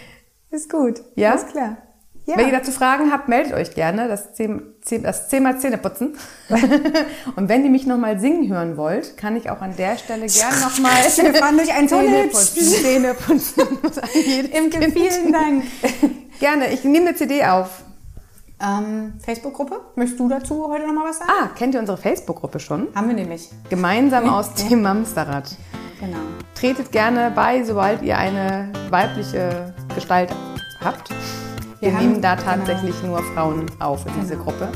ist 0.52 0.72
gut. 0.72 1.02
Ja? 1.16 1.34
Ist 1.34 1.50
klar. 1.50 1.78
Ja. 2.28 2.38
Wenn 2.38 2.48
ihr 2.48 2.54
dazu 2.54 2.72
Fragen 2.72 3.12
habt, 3.12 3.28
meldet 3.30 3.54
euch 3.54 3.76
gerne. 3.76 4.08
Das, 4.08 4.34
Zehn- 4.34 4.62
Zehn- 4.82 5.04
das 5.04 5.28
Thema 5.30 5.60
Zähneputzen. 5.60 6.18
Und 7.36 7.50
wenn 7.50 7.64
ihr 7.64 7.70
mich 7.70 7.86
nochmal 7.86 8.20
singen 8.20 8.50
hören 8.52 8.78
wollt, 8.78 9.16
kann 9.16 9.36
ich 9.36 9.50
auch 9.52 9.62
an 9.62 9.76
der 9.76 9.96
Stelle 9.98 10.26
gerne 10.26 10.60
nochmal 10.60 10.92
Wir 11.16 11.34
fahren 11.36 11.58
durch 11.58 11.72
einen 11.72 11.88
Tunnel. 11.88 12.32
Zähneputzen. 12.32 13.64
Imke, 14.54 14.92
vielen 14.92 15.32
Dank. 15.32 15.64
Gerne, 16.40 16.74
ich 16.74 16.84
nehme 16.84 17.10
eine 17.10 17.16
CD 17.16 17.46
auf. 17.46 17.84
Ähm, 18.60 19.14
Facebook-Gruppe, 19.24 19.82
möchtest 19.96 20.20
du 20.20 20.28
dazu 20.30 20.68
heute 20.70 20.88
noch 20.88 20.94
mal 20.94 21.08
was 21.08 21.20
sagen? 21.20 21.30
Ah, 21.30 21.50
kennt 21.56 21.74
ihr 21.76 21.80
unsere 21.80 21.98
Facebook-Gruppe 21.98 22.60
schon? 22.60 22.88
Haben 22.96 23.10
wir 23.10 23.16
nämlich. 23.16 23.50
Gemeinsam 23.70 24.30
aus 24.30 24.54
dem 24.54 24.82
Mamsterrad. 24.82 25.56
Genau. 26.00 26.18
Tretet 26.56 26.92
gerne 26.92 27.32
bei, 27.36 27.64
sobald 27.64 28.02
ihr 28.02 28.18
eine 28.18 28.72
weibliche 28.90 29.74
Gestalt 29.94 30.34
habt. 30.84 31.10
Wir, 31.86 31.92
Wir 31.94 32.00
nehmen 32.00 32.20
da 32.22 32.34
genau. 32.34 32.48
tatsächlich 32.48 32.96
nur 33.04 33.22
Frauen 33.36 33.68
auf 33.80 34.04
in 34.08 34.14
diese 34.20 34.36
Gruppe, 34.38 34.72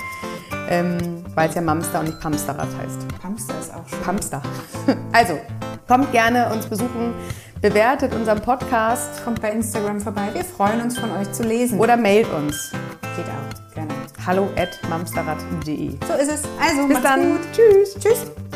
ähm, 0.69 1.23
weil 1.33 1.49
es 1.49 1.55
ja 1.55 1.61
Mamster 1.61 2.01
und 2.01 2.05
nicht 2.05 2.19
Pamsterrad 2.19 2.67
heißt. 2.77 2.99
Hamster 3.23 3.59
ist 3.59 3.73
auch 3.73 3.87
schön. 3.89 3.99
Pamster. 4.01 4.41
Also, 5.11 5.39
kommt 5.87 6.11
gerne 6.11 6.51
uns 6.53 6.67
besuchen, 6.67 7.15
bewertet 7.61 8.13
unseren 8.13 8.39
Podcast 8.41 9.23
Kommt 9.23 9.41
bei 9.41 9.51
Instagram 9.51 9.99
vorbei. 9.99 10.29
Wir 10.33 10.45
freuen 10.45 10.81
uns, 10.81 10.99
von 10.99 11.09
euch 11.17 11.31
zu 11.31 11.41
lesen. 11.41 11.79
oder 11.79 11.97
mailt 11.97 12.31
uns. 12.31 12.71
Geht 13.15 13.25
auch. 13.25 13.73
Gerne. 13.73 13.91
hallo 14.27 14.47
at 14.55 14.79
mamsterrad.de. 14.87 15.97
So 16.07 16.13
ist 16.13 16.31
es. 16.31 16.43
Also, 16.61 16.85
Bis 16.87 16.93
macht's 16.93 17.01
dann. 17.01 17.31
gut. 17.31 17.39
Tschüss. 17.53 17.95
Tschüss. 17.99 18.48